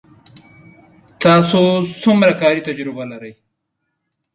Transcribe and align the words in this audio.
تاسو 1.23 1.59
څومره 2.03 2.31
کاري 2.41 2.61
تجربه 2.67 3.03
لرئ 3.11 3.33